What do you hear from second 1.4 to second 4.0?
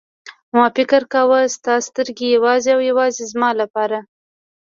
ستا سترګې یوازې او یوازې زما لپاره.